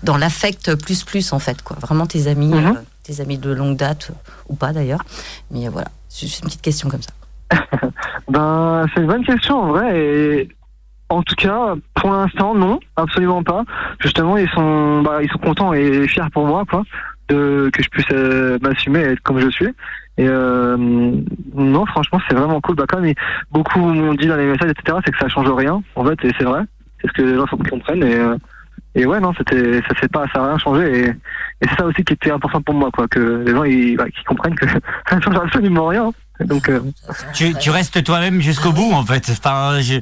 dans 0.03 0.19
l'affect 0.19 0.75
plus 0.75 1.05
plus 1.05 1.33
en 1.33 1.39
fait, 1.39 1.63
quoi. 1.63 1.77
Vraiment 1.81 2.07
tes 2.07 2.27
amis, 2.27 2.49
Mhm. 2.49 2.67
euh, 2.77 2.81
tes 3.03 3.21
amis 3.23 3.39
de 3.39 3.51
longue 3.51 3.77
date 3.77 4.11
ou 4.49 4.55
pas 4.57 4.73
d'ailleurs. 4.75 5.03
Mais 5.51 5.67
euh, 5.67 5.71
voilà, 5.71 5.89
c'est 6.11 6.27
juste 6.27 6.41
une 6.43 6.47
petite 6.49 6.61
question 6.63 6.89
comme 6.91 7.01
ça. 7.03 7.11
Ben, 8.29 8.85
c'est 8.95 9.01
une 9.01 9.07
bonne 9.09 9.25
question 9.25 9.57
en 9.61 9.69
vrai 9.69 9.99
et 9.99 10.49
en 11.11 11.23
tout 11.23 11.35
cas, 11.37 11.75
pour 11.95 12.11
l'instant, 12.11 12.55
non, 12.55 12.81
absolument 12.97 13.43
pas. 13.43 13.65
Justement, 14.01 14.37
ils 14.37 14.49
sont, 14.51 15.03
bah, 15.03 15.19
ils 15.23 15.31
sont 15.31 15.39
contents 15.39 15.73
et 15.75 16.07
fiers 16.09 16.23
pour 16.33 16.47
moi, 16.47 16.65
quoi, 16.69 16.83
de 17.29 17.69
que 17.73 17.83
je 17.83 17.89
puisse 17.89 18.07
euh, 18.13 18.59
m'assumer 18.63 19.01
et 19.01 19.05
être 19.13 19.21
comme 19.21 19.41
je 19.41 19.49
suis. 19.51 19.69
Et 20.19 20.27
euh, 20.29 20.77
non, 20.79 21.87
franchement, 21.87 22.21
c'est 22.29 22.35
vraiment 22.35 22.61
cool. 22.61 22.77
Bah, 22.77 22.85
comme 22.89 23.07
ils- 23.07 23.15
beaucoup 23.51 23.81
m'ont 23.81 24.15
dit 24.15 24.27
dans 24.27 24.37
les 24.37 24.47
messages, 24.47 24.71
etc., 24.71 24.99
c'est 25.05 25.13
que 25.13 25.19
ça 25.19 25.29
change 25.29 25.51
rien, 25.51 25.83
en 25.97 26.05
fait, 26.05 26.25
et 26.25 26.33
c'est 26.39 26.45
vrai. 26.45 26.63
C'est 27.01 27.09
ce 27.09 27.13
que 27.13 27.23
les 27.23 27.35
gens 27.37 27.47
comprennent. 27.69 28.03
Et, 28.05 28.15
euh, 28.15 28.37
et 28.95 29.07
ouais, 29.07 29.21
non, 29.21 29.33
c'était, 29.37 29.81
ça 29.89 29.99
s'est 30.01 30.09
pas, 30.09 30.27
ça 30.35 30.43
a 30.43 30.49
rien 30.49 30.59
changé. 30.59 31.01
Et, 31.01 31.05
et 31.09 31.69
c'est 31.69 31.77
ça 31.77 31.87
aussi 31.87 32.03
qui 32.05 32.13
était 32.13 32.31
important 32.33 32.61
pour 32.63 32.75
moi, 32.75 32.91
quoi, 32.93 33.09
que 33.09 33.43
les 33.47 33.53
gens 33.53 33.65
ils, 33.65 33.97
bah, 33.97 34.09
qui 34.11 34.23
comprennent 34.25 34.55
que 34.55 34.67
ça 35.09 35.17
ne 35.17 35.23
change 35.23 35.37
absolument 35.37 35.87
rien. 35.87 36.11
Donc, 36.45 36.69
euh, 36.69 36.81
tu, 37.35 37.55
tu 37.55 37.71
restes 37.71 38.03
toi-même 38.05 38.41
jusqu'au 38.41 38.73
bout, 38.73 38.93
en 38.93 39.05
fait. 39.05 39.29
Enfin, 39.31 39.81
je- 39.81 39.95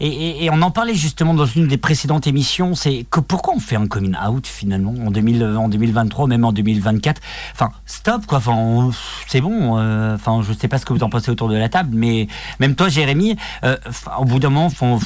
et, 0.00 0.06
et- 0.08 0.44
et 0.44 0.50
on 0.50 0.60
en 0.62 0.70
parlait 0.70 0.94
justement 0.94 1.34
dans 1.34 1.46
une 1.46 1.66
des 1.68 1.76
précédentes 1.76 2.26
émissions. 2.26 2.74
C'est 2.74 3.06
que 3.10 3.20
pourquoi 3.20 3.54
on 3.54 3.60
fait 3.60 3.76
un 3.76 3.86
coming 3.86 4.14
out 4.16 4.46
finalement 4.46 4.94
en, 5.06 5.10
2000, 5.10 5.44
en 5.44 5.68
2023, 5.68 6.26
même 6.26 6.44
en 6.44 6.52
2024 6.52 7.20
Enfin, 7.52 7.70
stop 7.86 8.26
quoi. 8.26 8.38
Enfin, 8.38 8.52
on- 8.54 8.92
c'est 9.26 9.40
bon. 9.40 9.78
euh, 9.78 10.14
Enfin, 10.14 10.42
je 10.46 10.52
sais 10.52 10.68
pas 10.68 10.78
ce 10.78 10.84
que 10.86 10.92
vous 10.92 11.02
en 11.02 11.10
pensez 11.10 11.30
autour 11.30 11.48
de 11.48 11.56
la 11.56 11.68
table, 11.68 11.90
mais 11.92 12.28
même 12.60 12.74
toi, 12.74 12.88
Jérémy, 12.88 13.36
euh, 13.64 13.76
au 14.18 14.24
bout 14.24 14.38
d'un 14.38 14.50
moment, 14.50 14.70
faut- 14.70 15.00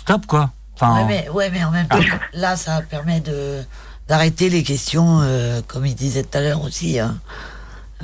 stop 0.00 0.26
quoi. 0.26 0.50
Enfin, 0.74 0.94
Ouais 0.98 1.04
mais, 1.08 1.28
ouais, 1.30 1.50
mais 1.50 1.64
en 1.64 1.70
même 1.72 1.88
temps, 1.88 1.98
là, 2.34 2.56
ça 2.56 2.82
permet 2.82 3.20
de 3.20 3.62
d'arrêter 4.08 4.48
les 4.48 4.62
questions, 4.62 5.20
euh, 5.22 5.60
comme 5.66 5.84
il 5.84 5.94
disait 5.94 6.22
tout 6.22 6.38
à 6.38 6.40
l'heure 6.40 6.62
aussi. 6.62 6.98
Hein. 6.98 7.18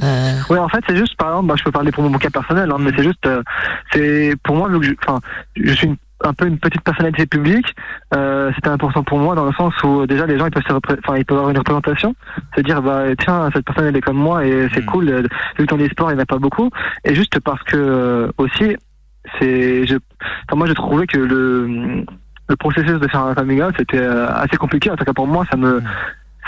Euh, 0.02 0.32
Ouais, 0.50 0.58
en 0.58 0.68
fait, 0.68 0.82
c'est 0.88 0.96
juste, 0.96 1.16
par 1.16 1.28
exemple, 1.28 1.46
bah, 1.48 1.54
je 1.56 1.64
peux 1.64 1.70
parler 1.72 1.92
pour 1.92 2.02
mon 2.08 2.18
cas 2.18 2.30
personnel, 2.30 2.70
hein, 2.70 2.76
mais 2.80 2.90
c'est 2.96 3.04
juste, 3.04 3.24
euh, 3.26 3.42
c'est 3.92 4.34
pour 4.42 4.56
moi, 4.56 4.68
vu 4.68 4.80
que 4.80 4.86
je, 4.86 4.92
enfin, 5.06 5.20
je 5.56 5.72
suis 5.72 5.86
une- 5.86 5.96
un 6.24 6.32
peu 6.32 6.46
une 6.46 6.58
petite 6.58 6.80
personnalité 6.82 7.26
publique. 7.26 7.74
Euh, 8.16 8.50
c'était 8.54 8.68
important 8.70 9.02
pour 9.02 9.18
moi 9.18 9.34
dans 9.34 9.44
le 9.44 9.52
sens 9.52 9.74
où 9.82 10.00
euh, 10.02 10.06
déjà 10.06 10.24
les 10.24 10.38
gens 10.38 10.46
ils 10.46 10.52
peuvent 10.52 10.62
se 10.62 10.72
ils 11.18 11.24
peuvent 11.26 11.36
avoir 11.36 11.50
une 11.50 11.58
représentation, 11.58 12.14
se 12.56 12.62
dire 12.62 12.80
bah 12.80 13.02
tiens 13.18 13.50
cette 13.52 13.64
personne 13.66 13.86
elle 13.86 13.96
est 13.96 14.00
comme 14.00 14.16
moi 14.16 14.46
et 14.46 14.68
c'est 14.72 14.80
Mm. 14.82 14.86
cool. 14.86 15.08
euh, 15.10 15.22
Vu 15.58 15.66
que 15.66 15.70
dans 15.70 15.76
les 15.76 15.88
sports 15.90 16.10
il 16.10 16.14
n'y 16.14 16.20
en 16.20 16.22
a 16.22 16.26
pas 16.26 16.38
beaucoup 16.38 16.70
et 17.04 17.14
juste 17.14 17.38
parce 17.40 17.62
que 17.64 17.76
euh, 17.76 18.28
aussi 18.38 18.74
c'est, 19.38 19.86
je, 19.86 19.96
moi 20.54 20.66
j'ai 20.66 20.74
trouvé 20.74 21.06
que 21.06 21.18
le 21.18 22.04
le 22.48 22.56
processus 22.56 23.00
de 23.00 23.08
faire 23.08 23.20
un 23.24 23.34
coming 23.34 23.60
out 23.62 23.74
c'était 23.76 23.98
euh, 24.00 24.26
assez 24.28 24.56
compliqué. 24.56 24.90
En 24.90 24.96
tout 24.96 25.04
cas 25.04 25.12
pour 25.12 25.26
moi 25.26 25.44
ça 25.50 25.56
me 25.58 25.80
Mm. 25.80 25.84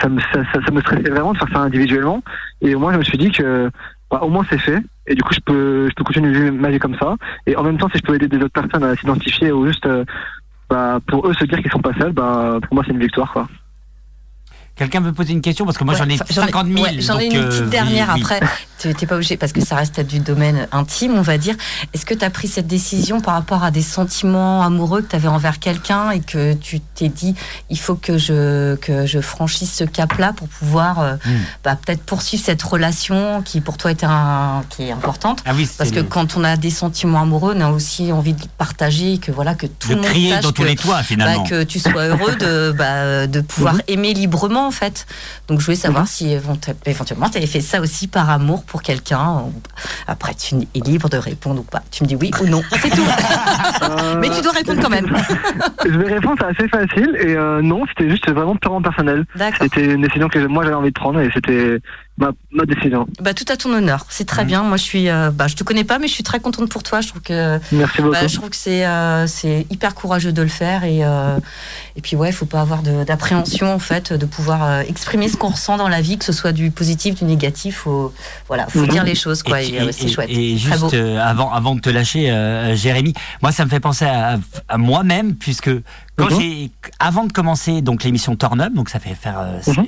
Ça 0.01 0.09
me 0.09 0.21
ça, 0.21 0.43
ça- 0.53 0.61
ça 0.65 0.71
me 0.73 0.81
stressait 0.81 1.11
vraiment 1.11 1.33
de 1.33 1.39
faire 1.39 1.49
ça 1.53 1.61
individuellement 1.61 2.23
et 2.61 2.75
moi 2.75 2.93
je 2.93 2.99
me 2.99 3.05
suis 3.05 3.19
dit 3.19 3.31
que 3.31 3.71
bah, 4.11 4.21
au 4.23 4.29
moins 4.29 4.45
c'est 4.51 4.59
fait 4.59 4.81
et 5.07 5.15
du 5.15 5.23
coup 5.23 5.33
je 5.35 5.41
peux 5.41 5.89
je 5.89 5.95
peux 5.95 6.05
continuer 6.05 6.51
ma 6.51 6.71
vie 6.71 6.79
comme 6.79 6.97
ça 6.99 7.17
et 7.47 7.57
en 7.57 7.63
même 7.63 7.79
temps 7.79 7.89
si 7.93 7.99
je 7.99 8.03
peux 8.03 8.15
aider 8.15 8.29
des 8.29 8.39
autres 8.39 8.61
personnes 8.63 8.85
à 8.85 8.95
s'identifier 8.97 9.53
ou 9.53 9.67
juste 9.67 9.87
euh, 9.87 10.05
bah, 10.71 10.99
pour 11.07 11.27
eux 11.29 11.35
se 11.35 11.45
dire 11.45 11.59
qu'ils 11.61 11.71
sont 11.71 11.81
pas 11.81 11.95
seuls 11.99 12.13
bah 12.13 12.59
pour 12.63 12.75
moi 12.75 12.85
c'est 12.87 12.93
une 12.93 13.01
victoire 13.01 13.33
quoi 13.33 13.49
quelqu'un 14.77 15.01
veut 15.01 15.13
poser 15.13 15.33
une 15.33 15.41
question? 15.41 15.65
Parce 15.65 15.79
que 15.79 15.85
moi 15.85 15.95
Ouais, 15.95 16.01
j'en 16.01 16.09
ai 16.11 16.15
enfin, 16.15 16.25
j'en 16.29 16.43
ai- 16.43 16.47
50 16.53 16.67
000. 16.67 16.83
ouais, 16.85 17.01
J'en 17.01 17.19
ai 17.19 17.27
une 17.29 17.37
euh, 17.39 17.49
petite 17.49 17.65
oui, 17.65 17.71
dernière 17.71 18.13
oui. 18.15 18.21
après. 18.21 18.41
Tu 18.79 18.89
n'es 18.89 18.95
pas 19.07 19.15
obligé 19.15 19.37
parce 19.37 19.53
que 19.53 19.65
ça 19.65 19.75
reste 19.77 20.01
du 20.01 20.19
domaine 20.21 20.69
intime, 20.71 21.15
on 21.17 21.23
va 21.23 21.39
dire. 21.39 21.55
Est-ce 21.95 22.05
que 22.05 22.13
tu 22.15 22.25
as 22.25 22.31
pris 22.31 22.47
cette 22.49 22.67
décision 22.67 23.21
par 23.21 23.35
rapport 23.35 23.65
à 23.65 23.71
des 23.71 23.83
sentiments 23.83 24.63
amoureux 24.63 25.03
que 25.03 25.09
tu 25.11 25.17
avais 25.17 25.29
envers 25.29 25.59
quelqu'un 25.59 26.11
et 26.11 26.21
que 26.21 26.53
tu 26.53 26.81
t'es 26.81 27.09
dit 27.09 27.35
il 27.71 27.79
faut 27.79 27.95
que 27.95 28.19
je, 28.19 28.75
que 28.77 29.07
je 29.07 29.21
franchisse 29.21 29.73
ce 29.73 29.85
cap-là 29.85 30.33
pour 30.35 30.49
pouvoir 30.49 31.01
euh, 31.01 31.15
Hmm. 31.25 31.39
bah, 31.65 31.77
peut-être 31.77 32.03
poursuivre 32.03 32.45
cette 32.45 32.63
relation 32.63 33.41
qui 33.43 33.61
pour 33.63 33.79
toi 33.79 33.91
était 33.91 34.07
un, 34.07 34.63
qui 34.69 34.85
est 34.85 34.93
importante? 34.93 35.43
Ah 35.47 35.53
oui, 35.55 35.69
parce 35.79 35.91
que 35.91 35.97
le- 35.97 36.03
quand 36.05 36.37
on 36.37 36.45
a 36.45 36.57
des 36.57 36.71
sentiments 36.71 37.23
amoureux, 37.23 37.55
on 37.57 37.61
a 37.63 37.71
aussi 37.71 38.13
envie 38.13 38.35
de 38.35 38.43
partager 38.59 39.15
et 39.15 39.19
que 39.19 39.33
voilà 39.33 39.55
que 39.55 39.67
tout 39.67 39.89
de 39.89 39.95
le 39.95 40.01
monde 40.03 40.11
crier 40.11 40.33
sache 40.33 40.43
dans 40.45 40.53
tous 40.53 40.65
les 40.65 40.77
toits 40.77 40.97
bah, 40.99 41.03
finalement. 41.03 41.45
que 41.45 41.63
tu 41.65 41.79
sois 41.81 42.05
heureux 42.09 42.37
de, 42.37 42.73
bah, 42.79 43.27
de 43.27 43.41
pouvoir 43.41 43.75
Mhm. 43.75 43.81
aimer 43.89 44.15
librement 44.15 44.67
en 44.67 44.71
fait. 44.71 45.07
Donc 45.49 45.61
je 45.61 45.65
voulais 45.65 45.77
savoir 45.77 46.03
Mhm. 46.03 46.09
si 46.09 46.27
évent- 46.35 46.59
éventuellement 46.85 47.31
tu 47.31 47.39
avais 47.39 47.47
fait 47.47 47.61
ça 47.63 47.81
aussi 47.81 48.07
par 48.09 48.29
amour 48.31 48.65
pour 48.67 48.83
quelqu'un. 48.83 49.45
Après 50.07 50.35
tu 50.35 50.57
es 50.57 50.81
libre 50.81 51.09
de 51.09 51.17
répondre 51.17 51.61
ou 51.61 51.65
pas. 51.65 51.83
Tu 51.91 52.05
me 52.05 52.09
dis 52.09 52.17
oui 52.17 52.31
ou 52.41 52.47
non, 52.47 52.63
c'est 52.71 52.91
tout. 52.91 53.03
Euh, 53.83 54.17
Mais 54.21 54.31
tu 54.31 54.41
dois 54.43 54.53
répondre 54.53 54.81
quand 54.83 54.91
même. 54.91 55.07
je 55.85 55.97
vais 55.99 56.15
répondre 56.15 56.37
c'est 56.41 56.47
assez 56.47 56.69
facile 56.69 57.17
et 57.21 57.37
euh, 57.37 57.63
non 57.63 57.85
c'était 57.89 58.11
juste 58.11 58.29
vraiment 58.31 58.57
purement 58.57 58.83
personnel 58.83 59.25
c'était 59.61 59.85
une 59.85 60.03
décision 60.03 60.29
que 60.29 60.39
moi 60.47 60.65
j'avais 60.65 60.77
envie 60.77 60.91
de 60.91 60.99
prendre 60.99 61.21
et 61.21 61.31
c'était 61.33 61.81
ma, 62.19 62.31
ma 62.51 62.65
décision. 62.65 63.07
Bah, 63.21 63.35
tout 63.35 63.45
à 63.49 63.57
ton 63.57 63.73
honneur. 63.73 64.07
C'est 64.09 64.25
très 64.27 64.45
bien. 64.45 64.63
Moi, 64.63 64.77
je 64.77 64.83
suis, 64.83 65.09
euh, 65.09 65.31
bah, 65.31 65.47
je 65.49 65.55
te 65.57 65.65
connais 65.65 65.85
pas, 65.85 65.99
mais 65.99 66.09
je 66.09 66.13
suis 66.15 66.23
très 66.23 66.41
contente 66.41 66.69
pour 66.71 66.83
toi. 66.83 67.01
Je 67.01 67.09
trouve 67.09 67.23
que, 67.23 67.59
Merci 67.73 67.99
beaucoup. 68.03 68.13
bah, 68.13 68.27
je 68.27 68.35
trouve 68.37 68.51
que 68.51 68.57
c'est, 68.57 68.87
euh, 68.87 69.27
c'est 69.27 69.67
hyper 69.71 69.95
courageux 69.95 70.33
de 70.33 70.43
le 70.43 70.49
faire 70.49 70.85
et, 70.85 71.05
euh, 71.05 71.39
et 71.97 72.01
puis 72.01 72.17
ouais, 72.17 72.31
il 72.31 72.33
faut 72.33 72.47
pas 72.47 72.61
avoir 72.61 72.83
de- 72.83 73.05
d'appréhension 73.05 73.73
en 73.73 73.79
fait, 73.79 74.13
de 74.13 74.27
pouvoir 74.27 74.65
euh, 74.65 74.81
exprimer 74.89 75.29
ce 75.29 75.37
qu'on 75.37 75.49
ressent 75.51 75.77
dans 75.77 75.89
la 75.89 76.01
vie, 76.01 76.19
que 76.19 76.25
ce 76.25 76.33
soit 76.33 76.53
du 76.53 76.71
positif, 76.71 77.15
du 77.17 77.25
négatif. 77.25 77.77
Faut, 77.79 78.13
voilà, 78.49 78.67
faut 78.69 78.81
Mhm. 78.81 78.89
dire 78.89 79.05
les 79.05 79.15
choses 79.15 79.43
quoi. 79.43 79.63
Et, 79.63 79.69
Et, 79.75 79.81
euh, 79.81 79.89
et- 79.89 79.93
c'est 79.93 80.05
et- 80.05 80.09
chouette. 80.09 80.31
et 80.31 80.53
beau. 80.53 80.59
juste 80.59 80.95
euh, 80.95 81.19
avant, 81.21 81.53
avant 81.53 81.75
de 81.75 81.81
te 81.81 81.91
lâcher, 81.91 82.31
euh, 82.31 82.75
Jérémy, 82.77 83.13
moi 83.43 83.53
ça 83.53 83.65
me 83.65 83.71
fait 83.71 83.81
penser 83.81 84.05
à, 84.07 84.39
à 84.69 84.79
moi-même 84.79 85.35
puisque 85.35 85.71
quand 86.17 86.31
Mhm. 86.31 86.41
j'ai, 86.41 86.71
avant 86.99 87.25
de 87.25 87.33
commencer 87.33 87.83
donc 87.83 88.03
l'émission 88.03 88.37
Turn 88.37 88.61
Up, 88.61 88.73
donc 88.73 88.89
ça 88.89 88.99
fait 88.99 89.15
faire, 89.15 89.39
euh, 89.39 89.61
Mhm. 89.67 89.85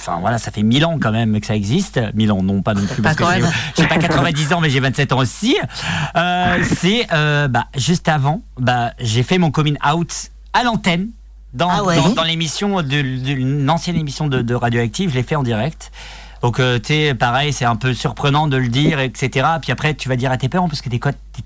Enfin 0.00 0.18
voilà, 0.20 0.38
ça 0.38 0.50
fait 0.50 0.62
1000 0.62 0.84
ans 0.86 0.98
quand 1.00 1.12
même 1.12 1.38
que 1.40 1.46
ça 1.46 1.54
existe. 1.54 2.00
1000 2.14 2.32
ans, 2.32 2.42
non 2.42 2.62
pas 2.62 2.74
non 2.74 2.84
plus 2.86 3.02
Pas 3.02 3.14
que 3.14 3.24
j'ai, 3.76 3.86
pas 3.86 3.96
90 3.98 4.52
ans 4.54 4.60
mais 4.60 4.70
j'ai 4.70 4.80
27 4.80 5.12
ans 5.12 5.18
aussi. 5.18 5.56
Euh, 6.16 6.64
c'est 6.76 7.06
euh, 7.12 7.48
bah, 7.48 7.66
juste 7.76 8.08
avant, 8.08 8.42
bah, 8.58 8.92
j'ai 9.00 9.22
fait 9.22 9.38
mon 9.38 9.50
coming 9.50 9.76
out 9.88 10.30
à 10.52 10.62
l'antenne. 10.64 11.08
Dans, 11.52 11.68
Ah 11.68 11.82
ouais. 11.82 11.96
dans, 11.96 12.10
dans 12.10 12.22
l'émission 12.22 12.80
d'une 12.82 13.68
ancienne 13.68 13.96
émission 13.96 14.28
de, 14.28 14.40
de 14.40 14.54
Radioactive, 14.54 15.10
je 15.10 15.16
l'ai 15.16 15.24
fait 15.24 15.34
en 15.36 15.42
direct. 15.42 15.90
Donc, 16.42 16.58
euh, 16.58 16.78
tu 16.78 16.94
sais, 16.94 17.14
pareil, 17.14 17.52
c'est 17.52 17.64
un 17.66 17.76
peu 17.76 17.92
surprenant 17.92 18.46
de 18.46 18.56
le 18.56 18.68
dire, 18.68 18.98
etc. 19.00 19.46
Puis 19.60 19.72
après, 19.72 19.92
tu 19.94 20.08
vas 20.08 20.16
dire 20.16 20.30
à 20.30 20.38
tes 20.38 20.48
parents, 20.48 20.68
parce 20.68 20.80
que 20.80 20.88
tes, 20.88 20.98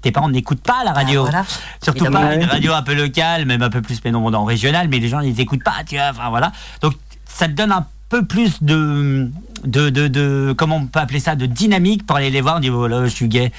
tes 0.02 0.12
parents 0.12 0.28
n'écoutent 0.28 0.62
pas 0.62 0.84
la 0.84 0.92
radio. 0.92 1.24
Ah, 1.26 1.30
voilà. 1.30 1.46
Surtout 1.82 2.04
Évidemment. 2.04 2.28
pas 2.28 2.34
une 2.34 2.42
Ouais. 2.42 2.46
radio 2.46 2.72
un 2.74 2.82
peu 2.82 2.94
locale, 2.94 3.44
même 3.46 3.62
un 3.62 3.70
peu 3.70 3.82
plus, 3.82 3.98
mais 4.04 4.12
non, 4.12 4.24
en 4.32 4.44
régional, 4.44 4.86
mais 4.88 4.98
les 5.00 5.08
gens, 5.08 5.18
ils 5.20 5.40
écoutent 5.40 5.64
pas, 5.64 5.82
tu 5.88 5.96
vois. 5.96 6.10
Enfin, 6.10 6.28
voilà. 6.28 6.52
Donc, 6.80 6.92
ça 7.26 7.46
te 7.48 7.52
donne 7.52 7.72
un 7.72 7.86
peu 8.20 8.24
plus 8.24 8.62
de, 8.62 9.28
de, 9.64 9.90
de, 9.90 10.06
de- 10.08 10.54
comment 10.56 10.76
on 10.76 10.86
peut 10.86 11.00
appeler 11.00 11.18
ça, 11.20 11.34
de 11.34 11.46
dynamique 11.46 12.06
pour 12.06 12.16
aller 12.16 12.30
les 12.30 12.40
voir, 12.40 12.60
dire, 12.60 12.72
voilà, 12.72 13.04
je 13.06 13.10
suis 13.10 13.26
gay. 13.28 13.50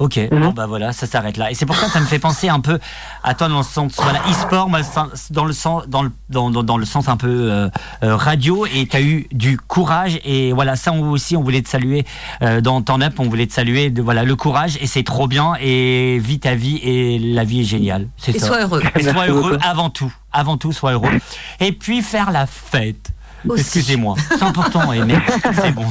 Ok, 0.00 0.16
Mhm. 0.32 0.40
bon 0.40 0.50
bah 0.50 0.66
voilà, 0.66 0.92
ça 0.92 1.06
s'arrête 1.06 1.36
là. 1.36 1.52
Et 1.52 1.54
c'est 1.54 1.66
pour 1.66 1.76
ça 1.76 1.86
que 1.86 1.92
ça 1.92 2.00
me 2.00 2.04
fait 2.06 2.18
penser 2.18 2.48
un 2.48 2.58
peu 2.58 2.80
à 3.22 3.34
toi 3.34 3.46
dans 3.48 3.58
le 3.58 3.64
sens, 3.64 3.92
voilà, 3.96 4.18
e-sport, 4.28 4.68
dans 5.30 5.44
le 5.46 5.52
sens, 5.52 5.84
dans 5.88 6.02
le, 6.02 6.10
dans, 6.30 6.50
dans, 6.50 6.64
dans 6.64 6.76
le 6.78 6.84
sens 6.84 7.08
un 7.08 7.16
peu 7.16 7.28
euh, 7.28 7.68
euh, 8.02 8.16
radio, 8.16 8.66
et 8.66 8.86
tu 8.88 8.96
as 8.96 9.00
eu 9.02 9.28
du 9.32 9.56
courage, 9.56 10.18
et 10.24 10.52
voilà, 10.52 10.74
ça 10.74 10.90
on- 10.92 11.10
aussi, 11.12 11.36
on 11.36 11.42
voulait 11.44 11.62
te 11.62 11.68
saluer 11.68 12.04
euh, 12.42 12.60
dans 12.60 12.82
Turn 12.82 13.04
Up, 13.04 13.14
on 13.20 13.28
voulait 13.28 13.46
te 13.46 13.52
saluer, 13.52 13.90
de, 13.90 14.02
voilà, 14.02 14.24
le 14.24 14.34
courage, 14.34 14.76
et 14.82 14.88
c'est 14.88 15.04
trop 15.04 15.28
bien, 15.28 15.52
et 15.60 16.18
vis 16.18 16.40
ta 16.40 16.56
vie, 16.56 16.78
et 16.82 17.20
la 17.20 17.44
vie 17.44 17.60
est 17.60 17.64
géniale. 17.64 18.08
C'est 18.16 18.34
Et 18.34 18.38
ça. 18.40 18.48
sois 18.48 18.62
heureux. 18.62 18.82
Et 18.96 19.02
sois 19.04 19.28
heureux 19.28 19.58
avant 19.62 19.90
tout, 19.90 20.12
avant 20.32 20.56
tout, 20.56 20.72
sois 20.72 20.92
heureux. 20.94 21.12
Et 21.60 21.70
puis 21.70 22.02
faire 22.02 22.32
la 22.32 22.46
fête. 22.46 23.12
Excusez-moi, 23.56 24.16
c'est 24.28 24.42
important, 24.42 24.82
mais 25.06 25.16
c'est 25.54 25.72
bon. 25.72 25.86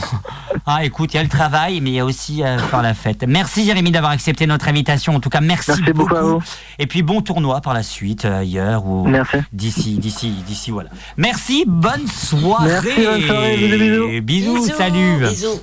Ah, 0.66 0.86
écoute, 0.86 1.14
il 1.14 1.18
y 1.18 1.20
a 1.20 1.24
le 1.24 1.30
travail, 1.30 1.82
mais 1.82 1.90
il 1.92 1.94
y 1.96 2.00
a 2.00 2.06
aussi 2.06 2.42
euh, 2.44 2.58
faire 2.58 2.82
la 2.82 2.94
fête. 2.94 3.26
Merci 3.28 3.66
Jérémy 3.66 3.92
d'avoir 3.92 4.12
accepté 4.12 4.48
notre 4.48 4.68
invitation. 4.68 5.16
En 5.16 5.20
tout 5.20 5.30
cas, 5.30 5.42
merci, 5.42 5.72
Merci 5.72 5.94
beaucoup 5.94 6.16
à 6.16 6.22
vous. 6.22 6.42
Et 6.80 6.88
puis 6.88 7.02
bon 7.04 7.22
tournoi 7.22 7.60
par 7.62 7.74
la 7.74 7.84
suite, 7.84 8.26
euh, 8.26 8.40
ailleurs 8.40 8.86
ou 8.86 9.06
Merci. 9.06 9.38
d'ici, 9.52 9.98
d'ici, 9.98 10.30
d'ici, 10.46 10.72
voilà. 10.72 10.90
Merci, 11.18 11.66
bonne 11.68 12.08
soirée. 12.08 12.70
Merci, 12.70 13.06
bonne 13.06 13.22
soirée, 13.22 13.58
bisous, 13.58 14.22
bisous. 14.22 14.54
Bisous, 14.64 14.78
salut. 14.78 15.18
Bisous. 15.28 15.48